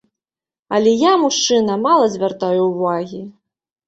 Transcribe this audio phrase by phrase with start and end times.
[0.77, 3.21] Але я, мужчына, мала звяртаю ўвагі.